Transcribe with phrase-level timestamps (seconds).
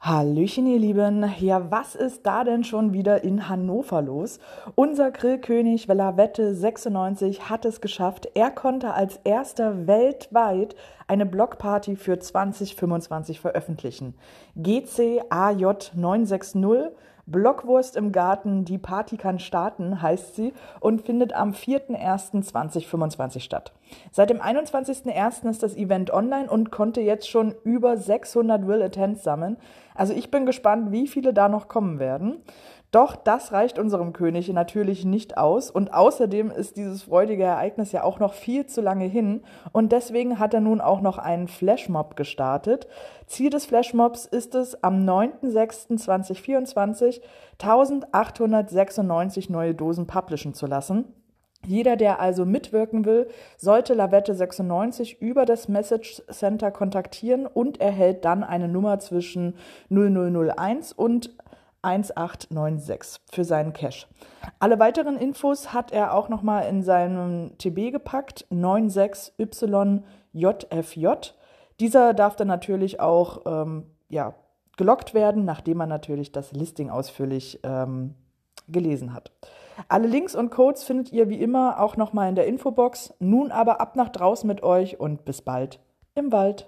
[0.00, 1.24] Hallöchen, ihr Lieben.
[1.40, 4.38] Ja, was ist da denn schon wieder in Hannover los?
[4.74, 8.28] Unser Grillkönig Velavette 96 hat es geschafft.
[8.34, 10.74] Er konnte als erster weltweit
[11.06, 14.14] eine Blockparty für 2025 veröffentlichen.
[14.56, 16.92] GCAJ 960
[17.26, 23.72] Blockwurst im Garten, die Party kann starten, heißt sie und findet am 4.1.2025 statt.
[24.12, 25.50] Seit dem 21.01.
[25.50, 29.56] ist das Event online und konnte jetzt schon über 600 Will Attends sammeln.
[29.94, 32.42] Also ich bin gespannt, wie viele da noch kommen werden.
[32.96, 38.02] Doch das reicht unserem König natürlich nicht aus und außerdem ist dieses freudige Ereignis ja
[38.02, 42.16] auch noch viel zu lange hin und deswegen hat er nun auch noch einen Flashmob
[42.16, 42.88] gestartet.
[43.26, 47.20] Ziel des Flashmobs ist es, am 9.06.2024
[47.60, 51.04] 1896 neue Dosen publishen zu lassen.
[51.66, 58.24] Jeder, der also mitwirken will, sollte Lavette 96 über das Message Center kontaktieren und erhält
[58.24, 59.56] dann eine Nummer zwischen
[59.90, 61.36] 0001 und
[61.86, 64.06] 1896 für seinen Cash.
[64.58, 71.06] Alle weiteren Infos hat er auch nochmal in seinem TB gepackt, 96YJFJ.
[71.78, 74.34] Dieser darf dann natürlich auch ähm, ja,
[74.76, 78.14] gelockt werden, nachdem man natürlich das Listing ausführlich ähm,
[78.68, 79.32] gelesen hat.
[79.88, 83.14] Alle Links und Codes findet ihr wie immer auch nochmal in der Infobox.
[83.18, 85.80] Nun aber ab nach draußen mit euch und bis bald
[86.14, 86.66] im Wald.